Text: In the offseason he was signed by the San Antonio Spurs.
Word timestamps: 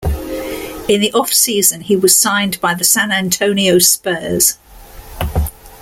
In 0.89 0.99
the 0.99 1.11
offseason 1.13 1.83
he 1.83 1.95
was 1.95 2.17
signed 2.17 2.59
by 2.59 2.73
the 2.73 2.83
San 2.83 3.11
Antonio 3.11 3.77
Spurs. 3.77 4.57